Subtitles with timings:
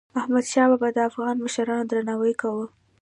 [0.19, 2.65] احمدشاه بابا د افغان مشرانو درناوی کاوه.